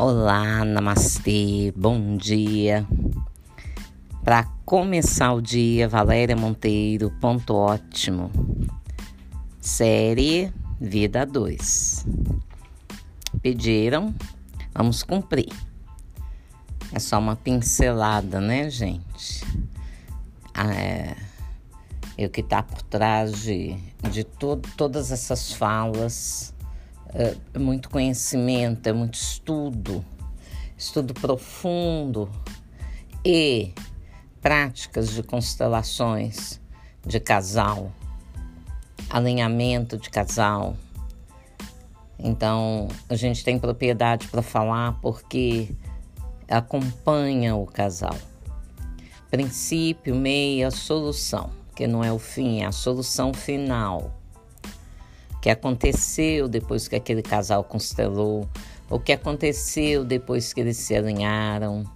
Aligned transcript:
Olá, 0.00 0.64
namastê, 0.64 1.72
bom 1.74 2.16
dia. 2.16 2.86
Para 4.22 4.44
começar 4.64 5.32
o 5.32 5.42
dia, 5.42 5.88
Valéria 5.88 6.36
Monteiro, 6.36 7.10
ponto 7.20 7.52
ótimo. 7.52 8.30
Série 9.60 10.52
Vida 10.80 11.26
2. 11.26 12.06
Pediram, 13.42 14.14
vamos 14.72 15.02
cumprir. 15.02 15.52
É 16.92 17.00
só 17.00 17.18
uma 17.18 17.34
pincelada, 17.34 18.40
né, 18.40 18.70
gente? 18.70 19.44
Ah, 20.54 20.72
é, 20.74 21.16
eu 22.16 22.30
que 22.30 22.44
tá 22.44 22.62
por 22.62 22.82
trás 22.82 23.42
de, 23.42 23.76
de 24.12 24.22
to 24.22 24.62
todas 24.76 25.10
essas 25.10 25.52
falas 25.52 26.54
é 27.14 27.58
muito 27.58 27.88
conhecimento, 27.88 28.86
é 28.86 28.92
muito 28.92 29.14
estudo, 29.14 30.04
estudo 30.76 31.14
profundo 31.14 32.30
e 33.24 33.72
práticas 34.40 35.10
de 35.10 35.22
constelações 35.22 36.60
de 37.04 37.18
casal, 37.18 37.92
alinhamento 39.08 39.96
de 39.96 40.10
casal. 40.10 40.76
Então, 42.18 42.88
a 43.08 43.14
gente 43.14 43.44
tem 43.44 43.58
propriedade 43.58 44.28
para 44.28 44.42
falar 44.42 45.00
porque 45.00 45.70
acompanha 46.48 47.54
o 47.54 47.64
casal. 47.64 48.16
Princípio, 49.30 50.14
meia, 50.14 50.70
solução, 50.70 51.50
que 51.74 51.86
não 51.86 52.02
é 52.02 52.12
o 52.12 52.18
fim, 52.18 52.62
é 52.62 52.66
a 52.66 52.72
solução 52.72 53.32
final 53.32 54.17
que 55.48 55.52
aconteceu 55.52 56.46
depois 56.46 56.88
que 56.88 56.94
aquele 56.94 57.22
casal 57.22 57.64
constelou, 57.64 58.46
o 58.90 59.00
que 59.00 59.12
aconteceu 59.12 60.04
depois 60.04 60.52
que 60.52 60.60
eles 60.60 60.76
se 60.76 60.94
alinharam, 60.94 61.90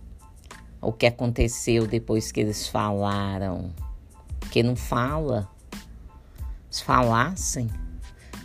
o 0.80 0.90
que 0.90 1.04
aconteceu 1.04 1.86
depois 1.86 2.32
que 2.32 2.40
eles 2.40 2.66
falaram. 2.66 3.70
Que 4.50 4.62
não 4.62 4.74
fala, 4.74 5.50
se 6.70 6.82
falassem, 6.82 7.68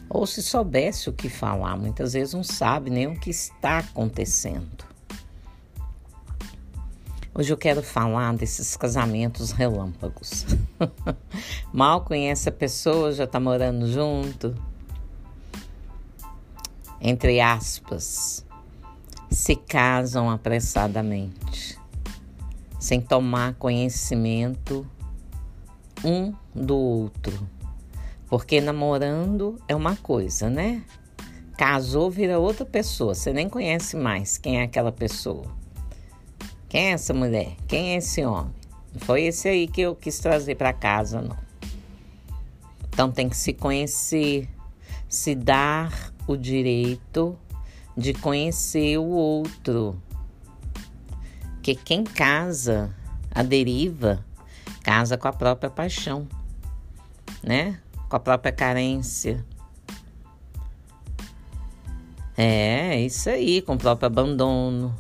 ou 0.10 0.28
se 0.28 0.44
soubesse 0.44 1.10
o 1.10 1.14
que 1.14 1.30
falar, 1.30 1.78
muitas 1.78 2.12
vezes 2.12 2.34
não 2.34 2.44
sabe 2.44 2.90
nem 2.90 3.08
o 3.08 3.18
que 3.18 3.30
está 3.30 3.78
acontecendo. 3.78 4.86
Hoje 7.34 7.54
eu 7.54 7.58
quero 7.58 7.82
falar 7.82 8.36
desses 8.36 8.76
casamentos 8.76 9.52
relâmpagos. 9.52 10.46
Mal 11.72 12.02
conhece 12.02 12.50
a 12.50 12.52
pessoa, 12.52 13.14
já 13.14 13.24
está 13.24 13.40
morando 13.40 13.90
junto, 13.90 14.54
entre 17.02 17.40
aspas, 17.40 18.46
se 19.30 19.56
casam 19.56 20.30
apressadamente, 20.30 21.78
sem 22.80 23.02
tomar 23.02 23.56
conhecimento 23.56 24.86
um 26.04 26.34
do 26.54 26.76
outro. 26.76 27.48
Porque 28.30 28.60
namorando 28.60 29.60
é 29.68 29.76
uma 29.76 29.96
coisa, 29.96 30.50
né? 30.50 30.84
Casou, 31.58 32.12
vira 32.12 32.40
outra 32.40 32.66
pessoa. 32.66 33.16
Você 33.16 33.34
nem 33.34 33.50
conhece 33.50 33.96
mais 33.96 34.38
quem 34.38 34.60
é 34.60 34.64
aquela 34.64 34.92
pessoa. 34.92 35.46
Quem 36.70 36.88
é 36.88 36.92
essa 36.92 37.14
mulher? 37.14 37.56
Quem 37.68 37.94
é 37.94 37.96
esse 37.96 38.24
homem? 38.26 38.54
Não 38.94 39.00
foi 39.00 39.24
esse 39.24 39.48
aí 39.48 39.68
que 39.68 39.82
eu 39.82 39.96
quis 39.96 40.20
trazer 40.20 40.56
para 40.56 40.74
casa, 40.74 41.22
não. 41.22 41.38
Então 42.90 43.12
tem 43.12 43.30
que 43.30 43.38
se 43.38 43.54
conhecer, 43.54 44.50
se 45.08 45.34
dar 45.34 46.12
o 46.28 46.36
direito 46.36 47.38
de 47.96 48.14
conhecer 48.14 48.98
o 48.98 49.06
outro. 49.06 50.00
Que 51.64 51.74
quem 51.74 52.04
casa 52.04 52.94
a 53.34 53.42
deriva, 53.42 54.24
casa 54.84 55.18
com 55.18 55.28
a 55.28 55.34
própria 55.34 55.70
paixão, 55.70 56.28
né? 57.42 57.80
Com 58.10 58.16
a 58.16 58.20
própria 58.20 58.52
carência. 58.52 59.44
É, 62.38 63.00
isso 63.00 63.30
aí, 63.30 63.62
com 63.62 63.74
o 63.74 63.78
próprio 63.78 64.06
abandono. 64.06 64.96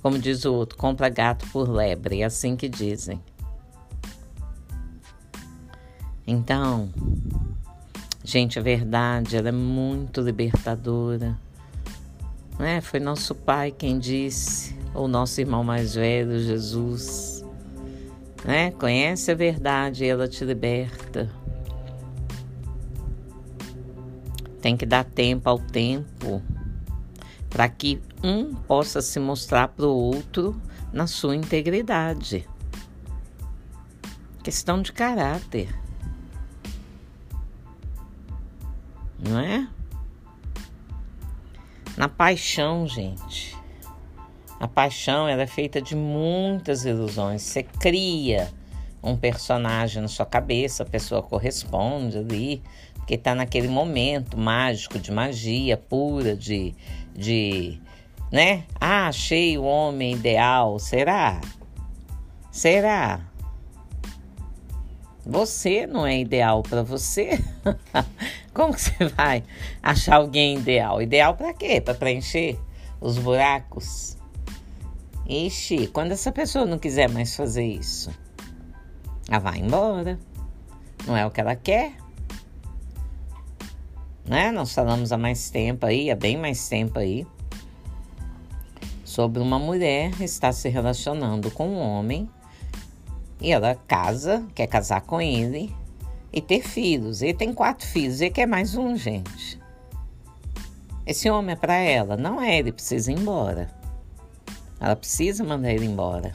Como 0.00 0.18
diz 0.18 0.44
o 0.44 0.54
outro, 0.54 0.78
compra 0.78 1.08
gato 1.08 1.46
por 1.48 1.68
lebre, 1.68 2.22
é 2.22 2.24
assim 2.24 2.56
que 2.56 2.68
dizem. 2.68 3.20
Então, 6.24 6.92
Gente, 8.28 8.58
a 8.58 8.62
verdade, 8.62 9.38
ela 9.38 9.48
é 9.48 9.52
muito 9.52 10.20
libertadora. 10.20 11.34
É, 12.58 12.78
foi 12.78 13.00
nosso 13.00 13.34
pai 13.34 13.70
quem 13.72 13.98
disse, 13.98 14.76
ou 14.92 15.08
nosso 15.08 15.40
irmão 15.40 15.64
mais 15.64 15.94
velho, 15.94 16.38
Jesus. 16.38 17.42
Né? 18.44 18.70
Conhece 18.72 19.30
a 19.30 19.34
verdade 19.34 20.04
e 20.04 20.08
ela 20.08 20.28
te 20.28 20.44
liberta. 20.44 21.30
Tem 24.60 24.76
que 24.76 24.84
dar 24.84 25.04
tempo 25.04 25.48
ao 25.48 25.58
tempo 25.58 26.42
para 27.48 27.66
que 27.66 27.98
um 28.22 28.54
possa 28.54 29.00
se 29.00 29.18
mostrar 29.18 29.68
para 29.68 29.86
o 29.86 29.96
outro 29.96 30.54
na 30.92 31.06
sua 31.06 31.34
integridade. 31.34 32.46
Questão 34.42 34.82
de 34.82 34.92
caráter. 34.92 35.87
Não 39.28 39.40
é? 39.40 39.68
Na 41.96 42.08
paixão, 42.08 42.86
gente. 42.86 43.56
A 44.60 44.66
paixão 44.66 45.28
ela 45.28 45.42
é 45.42 45.46
feita 45.46 45.80
de 45.80 45.94
muitas 45.94 46.84
ilusões. 46.84 47.42
Você 47.42 47.62
cria 47.62 48.52
um 49.02 49.16
personagem 49.16 50.02
na 50.02 50.08
sua 50.08 50.26
cabeça, 50.26 50.82
a 50.82 50.86
pessoa 50.86 51.22
corresponde 51.22 52.18
ali, 52.18 52.62
porque 52.94 53.14
está 53.14 53.34
naquele 53.34 53.68
momento 53.68 54.36
mágico 54.36 54.98
de 54.98 55.12
magia 55.12 55.76
pura, 55.76 56.36
de, 56.36 56.74
de, 57.14 57.80
né? 58.32 58.64
Ah, 58.80 59.08
achei 59.08 59.56
o 59.56 59.62
homem 59.62 60.14
ideal. 60.14 60.78
Será? 60.78 61.40
Será? 62.50 63.27
Você 65.28 65.86
não 65.86 66.06
é 66.06 66.18
ideal 66.18 66.62
para 66.62 66.82
você? 66.82 67.38
Como 68.54 68.72
que 68.72 68.80
você 68.80 69.04
vai 69.08 69.44
achar 69.82 70.16
alguém 70.16 70.56
ideal? 70.56 71.02
Ideal 71.02 71.36
para 71.36 71.52
quê? 71.52 71.82
Para 71.82 71.92
preencher 71.92 72.58
os 72.98 73.18
buracos? 73.18 74.16
Ixi, 75.28 75.88
quando 75.88 76.12
essa 76.12 76.32
pessoa 76.32 76.64
não 76.64 76.78
quiser 76.78 77.10
mais 77.10 77.36
fazer 77.36 77.66
isso, 77.66 78.10
ela 79.28 79.38
vai 79.38 79.58
embora. 79.58 80.18
Não 81.06 81.14
é 81.14 81.26
o 81.26 81.30
que 81.30 81.42
ela 81.42 81.54
quer. 81.54 81.92
Né? 84.24 84.50
Nós 84.50 84.72
falamos 84.72 85.12
há 85.12 85.18
mais 85.18 85.50
tempo 85.50 85.84
aí, 85.84 86.10
há 86.10 86.16
bem 86.16 86.38
mais 86.38 86.66
tempo 86.70 86.98
aí, 86.98 87.26
sobre 89.04 89.42
uma 89.42 89.58
mulher 89.58 90.10
está 90.22 90.52
se 90.52 90.70
relacionando 90.70 91.50
com 91.50 91.68
um 91.68 91.78
homem 91.78 92.30
e 93.40 93.52
ela 93.52 93.74
casa, 93.86 94.46
quer 94.54 94.66
casar 94.66 95.02
com 95.02 95.20
ele 95.20 95.74
e 96.32 96.40
ter 96.40 96.62
filhos. 96.62 97.22
Ele 97.22 97.34
tem 97.34 97.52
quatro 97.52 97.86
filhos, 97.86 98.20
ele 98.20 98.30
quer 98.30 98.46
mais 98.46 98.74
um, 98.74 98.96
gente. 98.96 99.60
Esse 101.06 101.30
homem 101.30 101.52
é 101.52 101.56
para 101.56 101.74
ela, 101.74 102.16
não 102.16 102.42
é 102.42 102.58
ele 102.58 102.72
precisa 102.72 103.10
ir 103.10 103.18
embora. 103.18 103.70
Ela 104.80 104.94
precisa 104.94 105.42
mandar 105.42 105.72
ele 105.72 105.86
embora 105.86 106.32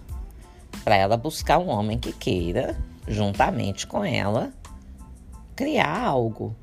para 0.84 0.96
ela 0.96 1.16
buscar 1.16 1.60
um 1.60 1.70
homem 1.70 1.98
que 1.98 2.12
queira, 2.12 2.78
juntamente 3.08 3.88
com 3.88 4.04
ela, 4.04 4.52
criar 5.56 6.00
algo, 6.00 6.56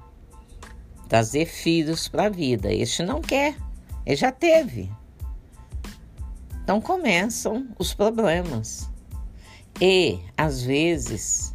trazer 1.08 1.46
filhos 1.46 2.08
para 2.08 2.26
a 2.26 2.28
vida. 2.28 2.72
Este 2.72 3.02
não 3.02 3.20
quer, 3.20 3.56
ele 4.04 4.16
já 4.16 4.31
teve. 4.31 4.90
Então 6.62 6.81
começam 6.81 7.69
os 7.78 7.94
problemas. 7.94 8.90
E, 9.81 10.19
às 10.37 10.62
vezes, 10.62 11.55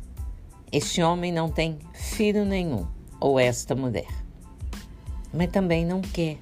este 0.71 1.03
homem 1.03 1.31
não 1.31 1.47
tem 1.47 1.77
filho 1.93 2.43
nenhum, 2.43 2.87
ou 3.19 3.39
esta 3.39 3.75
mulher, 3.75 4.07
mas 5.31 5.51
também 5.51 5.85
não 5.85 6.01
quer. 6.01 6.39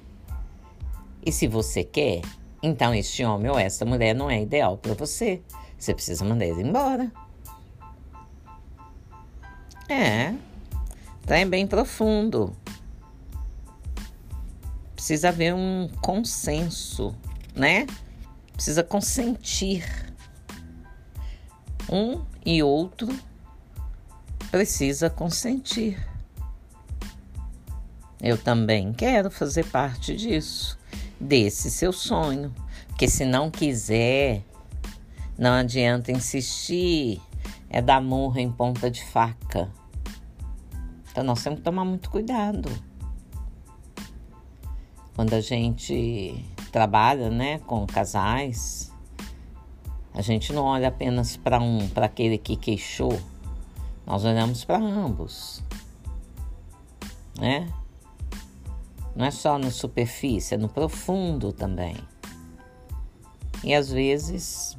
E 1.24 1.30
se 1.30 1.46
você 1.46 1.84
quer, 1.84 2.22
então 2.62 2.94
este 2.94 3.22
homem 3.22 3.50
ou 3.50 3.58
esta 3.58 3.84
mulher 3.84 4.14
não 4.14 4.30
é 4.30 4.40
ideal 4.40 4.78
para 4.78 4.94
você. 4.94 5.42
Você 5.78 5.92
precisa 5.92 6.24
mandar 6.24 6.46
ele 6.46 6.62
embora. 6.62 7.12
É, 9.88 10.34
é 11.28 11.44
bem 11.44 11.66
profundo. 11.66 12.56
Precisa 14.94 15.28
haver 15.28 15.54
um 15.54 15.90
consenso, 16.00 17.14
né? 17.54 17.86
Precisa 18.54 18.82
consentir 18.82 20.13
um 21.90 22.22
e 22.44 22.62
outro 22.62 23.08
precisa 24.50 25.10
consentir. 25.10 25.98
Eu 28.20 28.38
também 28.38 28.92
quero 28.92 29.30
fazer 29.30 29.66
parte 29.66 30.16
disso, 30.16 30.78
desse 31.20 31.70
seu 31.70 31.92
sonho. 31.92 32.54
Porque 32.86 33.08
se 33.08 33.24
não 33.24 33.50
quiser, 33.50 34.42
não 35.36 35.52
adianta 35.52 36.12
insistir, 36.12 37.20
é 37.68 37.82
dar 37.82 38.00
murra 38.00 38.40
em 38.40 38.50
ponta 38.50 38.90
de 38.90 39.04
faca. 39.04 39.68
Então 41.10 41.24
nós 41.24 41.42
temos 41.42 41.58
que 41.58 41.64
tomar 41.64 41.84
muito 41.84 42.08
cuidado. 42.08 42.70
Quando 45.14 45.34
a 45.34 45.40
gente 45.40 46.44
trabalha, 46.72 47.30
né, 47.30 47.58
com 47.58 47.86
casais, 47.86 48.93
a 50.14 50.22
gente 50.22 50.52
não 50.52 50.64
olha 50.64 50.88
apenas 50.88 51.36
para 51.36 51.60
um, 51.60 51.88
para 51.88 52.06
aquele 52.06 52.38
que 52.38 52.56
queixou. 52.56 53.20
Nós 54.06 54.24
olhamos 54.24 54.64
para 54.64 54.78
ambos. 54.78 55.60
Né? 57.38 57.68
Não 59.16 59.26
é 59.26 59.30
só 59.32 59.58
no 59.58 59.72
superfície, 59.72 60.54
é 60.54 60.56
no 60.56 60.68
profundo 60.68 61.52
também. 61.52 61.96
E 63.64 63.74
às 63.74 63.90
vezes 63.90 64.78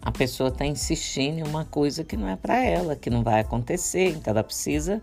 a 0.00 0.12
pessoa 0.12 0.50
está 0.50 0.64
insistindo 0.64 1.38
em 1.38 1.42
uma 1.42 1.64
coisa 1.64 2.04
que 2.04 2.16
não 2.16 2.28
é 2.28 2.36
para 2.36 2.62
ela, 2.62 2.94
que 2.94 3.10
não 3.10 3.24
vai 3.24 3.40
acontecer, 3.40 4.10
então 4.10 4.32
ela 4.32 4.44
precisa 4.44 5.02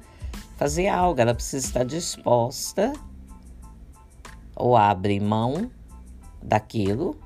fazer 0.55 0.87
algo, 0.87 1.19
ela 1.19 1.33
precisa 1.33 1.65
estar 1.65 1.83
disposta 1.83 2.93
ou 4.55 4.77
abrir 4.77 5.19
mão 5.19 5.71
daquilo, 6.41 7.19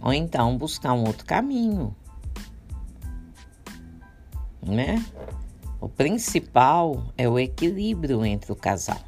ou 0.00 0.12
então 0.12 0.56
buscar 0.56 0.94
um 0.94 1.04
outro 1.04 1.26
caminho, 1.26 1.94
né? 4.62 5.04
O 5.80 5.88
principal 5.88 7.06
é 7.16 7.28
o 7.28 7.38
equilíbrio 7.38 8.24
entre 8.24 8.52
o 8.52 8.56
casal. 8.56 9.00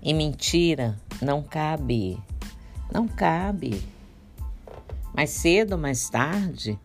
E 0.00 0.14
mentira 0.14 0.96
não 1.20 1.42
cabe, 1.42 2.20
não 2.92 3.06
cabe. 3.06 3.82
Mais 5.14 5.30
cedo 5.30 5.72
ou 5.72 5.78
mais 5.78 6.08
tarde, 6.08 6.78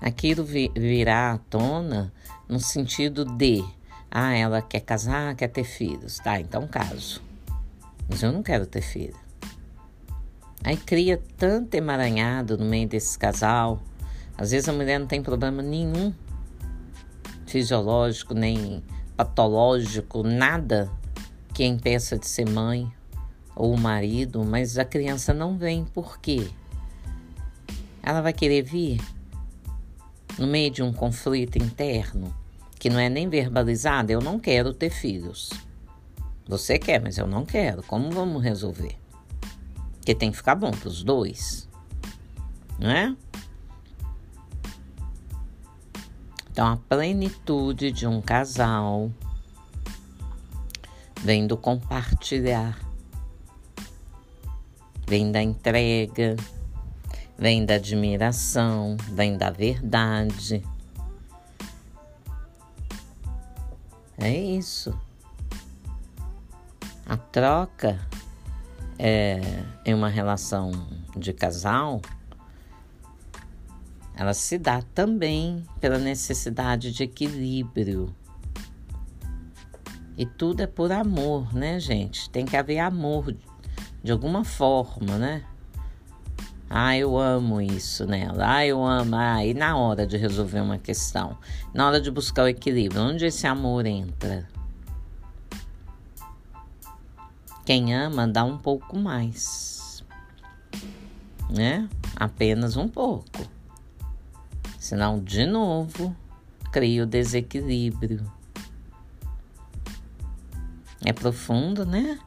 aquilo 0.00 0.44
virá 0.44 1.32
à 1.32 1.38
tona 1.38 2.12
no 2.48 2.58
sentido 2.58 3.24
de, 3.24 3.62
ah, 4.10 4.34
ela 4.34 4.62
quer 4.62 4.80
casar, 4.80 5.34
quer 5.34 5.48
ter 5.48 5.64
filhos, 5.64 6.18
tá? 6.18 6.40
Então 6.40 6.66
caso. 6.66 7.22
Mas 8.08 8.22
eu 8.22 8.32
não 8.32 8.42
quero 8.42 8.66
ter 8.66 8.82
filho. 8.82 9.27
Aí 10.64 10.76
cria 10.76 11.22
tanto 11.36 11.74
emaranhado 11.74 12.58
no 12.58 12.64
meio 12.64 12.88
desse 12.88 13.18
casal. 13.18 13.80
Às 14.36 14.50
vezes 14.50 14.68
a 14.68 14.72
mulher 14.72 14.98
não 14.98 15.06
tem 15.06 15.22
problema 15.22 15.62
nenhum 15.62 16.12
fisiológico, 17.46 18.34
nem 18.34 18.82
patológico, 19.16 20.22
nada 20.22 20.90
que 21.54 21.64
impeça 21.64 22.18
de 22.18 22.26
ser 22.26 22.48
mãe 22.48 22.90
ou 23.56 23.76
marido, 23.76 24.44
mas 24.44 24.78
a 24.78 24.84
criança 24.84 25.34
não 25.34 25.56
vem. 25.56 25.84
Por 25.84 26.20
quê? 26.20 26.48
Ela 28.02 28.20
vai 28.20 28.32
querer 28.32 28.62
vir 28.62 29.00
no 30.38 30.46
meio 30.46 30.70
de 30.70 30.82
um 30.82 30.92
conflito 30.92 31.58
interno 31.58 32.34
que 32.78 32.88
não 32.88 33.00
é 33.00 33.08
nem 33.08 33.28
verbalizado. 33.28 34.12
Eu 34.12 34.20
não 34.20 34.38
quero 34.38 34.72
ter 34.72 34.90
filhos. 34.90 35.50
Você 36.46 36.78
quer, 36.78 37.00
mas 37.00 37.18
eu 37.18 37.26
não 37.26 37.44
quero. 37.44 37.82
Como 37.82 38.10
vamos 38.10 38.42
resolver? 38.42 38.96
Porque 40.08 40.18
tem 40.18 40.30
que 40.30 40.38
ficar 40.38 40.54
bom 40.54 40.70
para 40.70 40.88
os 40.88 41.04
dois, 41.04 41.68
não 42.78 42.90
é? 42.90 43.14
Então, 46.50 46.66
a 46.66 46.78
plenitude 46.78 47.92
de 47.92 48.06
um 48.06 48.22
casal 48.22 49.12
vem 51.20 51.46
do 51.46 51.58
compartilhar, 51.58 52.80
vem 55.06 55.30
da 55.30 55.42
entrega, 55.42 56.36
vem 57.36 57.66
da 57.66 57.74
admiração, 57.74 58.96
vem 59.10 59.36
da 59.36 59.50
verdade. 59.50 60.64
É 64.16 64.34
isso. 64.34 64.98
A 67.04 67.18
troca 67.18 68.00
é, 68.98 69.40
em 69.84 69.94
uma 69.94 70.08
relação 70.08 70.72
de 71.16 71.32
casal, 71.32 72.00
ela 74.16 74.34
se 74.34 74.58
dá 74.58 74.82
também 74.94 75.62
pela 75.80 75.98
necessidade 75.98 76.92
de 76.92 77.04
equilíbrio. 77.04 78.14
E 80.16 80.26
tudo 80.26 80.62
é 80.62 80.66
por 80.66 80.90
amor, 80.90 81.54
né, 81.54 81.78
gente? 81.78 82.28
Tem 82.28 82.44
que 82.44 82.56
haver 82.56 82.80
amor 82.80 83.32
de 84.02 84.10
alguma 84.10 84.44
forma, 84.44 85.16
né? 85.16 85.44
Ah, 86.68 86.96
eu 86.96 87.16
amo 87.16 87.60
isso 87.62 88.04
nela. 88.04 88.56
Ah, 88.56 88.66
eu 88.66 88.84
amo. 88.84 89.14
Ah, 89.14 89.44
e 89.44 89.54
na 89.54 89.76
hora 89.76 90.06
de 90.06 90.16
resolver 90.16 90.60
uma 90.60 90.76
questão, 90.76 91.38
na 91.72 91.86
hora 91.86 92.00
de 92.00 92.10
buscar 92.10 92.42
o 92.42 92.48
equilíbrio, 92.48 93.00
onde 93.00 93.24
esse 93.24 93.46
amor 93.46 93.86
entra? 93.86 94.46
Quem 97.68 97.94
ama 97.94 98.26
dá 98.26 98.44
um 98.44 98.56
pouco 98.56 98.98
mais, 98.98 100.02
né? 101.50 101.86
Apenas 102.16 102.78
um 102.78 102.88
pouco. 102.88 103.46
Senão, 104.78 105.22
de 105.22 105.44
novo, 105.44 106.16
cria 106.72 107.02
o 107.02 107.06
desequilíbrio. 107.06 108.24
É 111.04 111.12
profundo, 111.12 111.84
né? 111.84 112.18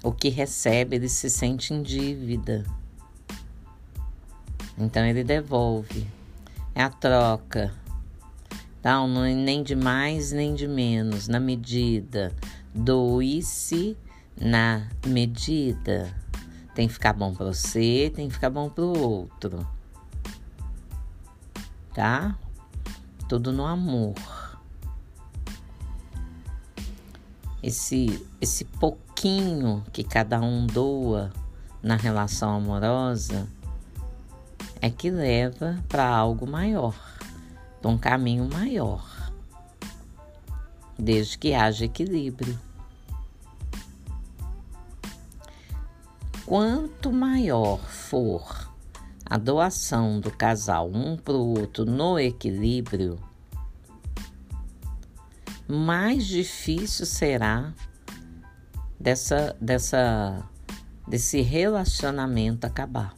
O 0.00 0.12
que 0.12 0.28
recebe, 0.28 0.94
ele 0.94 1.08
se 1.08 1.28
sente 1.28 1.74
em 1.74 1.82
dívida. 1.82 2.64
Então 4.78 5.04
ele 5.04 5.24
devolve. 5.24 6.06
É 6.76 6.84
a 6.84 6.90
troca. 6.90 7.74
É 8.88 9.34
nem 9.34 9.62
de 9.62 9.76
mais 9.76 10.32
nem 10.32 10.54
de 10.54 10.66
menos, 10.66 11.28
na 11.28 11.38
medida. 11.38 12.34
Doe-se 12.74 13.98
na 14.34 14.88
medida. 15.06 16.10
Tem 16.74 16.88
que 16.88 16.94
ficar 16.94 17.12
bom 17.12 17.34
para 17.34 17.52
você, 17.52 18.10
tem 18.16 18.28
que 18.28 18.34
ficar 18.34 18.48
bom 18.48 18.70
para 18.70 18.84
o 18.84 18.98
outro. 18.98 19.68
Tá? 21.92 22.34
Tudo 23.28 23.52
no 23.52 23.66
amor. 23.66 24.14
Esse, 27.62 28.26
esse 28.40 28.64
pouquinho 28.64 29.84
que 29.92 30.02
cada 30.02 30.40
um 30.40 30.66
doa 30.66 31.30
na 31.82 31.96
relação 31.96 32.56
amorosa 32.56 33.46
é 34.80 34.88
que 34.88 35.10
leva 35.10 35.78
para 35.90 36.08
algo 36.08 36.46
maior 36.46 37.17
para 37.80 37.90
um 37.90 37.98
caminho 37.98 38.48
maior, 38.52 39.32
desde 40.98 41.38
que 41.38 41.54
haja 41.54 41.84
equilíbrio. 41.84 42.58
Quanto 46.44 47.12
maior 47.12 47.78
for 47.78 48.72
a 49.24 49.36
doação 49.36 50.18
do 50.18 50.30
casal 50.30 50.90
um 50.90 51.16
para 51.16 51.34
o 51.34 51.58
outro 51.58 51.84
no 51.84 52.18
equilíbrio, 52.18 53.18
mais 55.68 56.26
difícil 56.26 57.04
será 57.04 57.74
dessa, 58.98 59.54
dessa, 59.60 60.42
desse 61.06 61.42
relacionamento 61.42 62.66
acabar. 62.66 63.14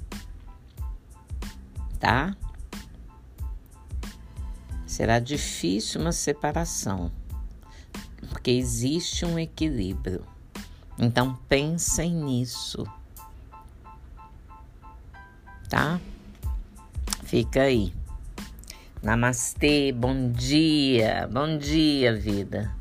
Tá? 2.00 2.36
Será 4.90 5.20
difícil 5.20 6.00
uma 6.00 6.10
separação, 6.10 7.12
porque 8.28 8.50
existe 8.50 9.24
um 9.24 9.38
equilíbrio. 9.38 10.26
Então 10.98 11.38
pensem 11.48 12.12
nisso. 12.12 12.84
Tá? 15.68 16.00
Fica 17.22 17.62
aí. 17.62 17.94
Namastê, 19.00 19.92
bom 19.92 20.28
dia, 20.32 21.28
bom 21.32 21.56
dia, 21.56 22.12
vida. 22.12 22.79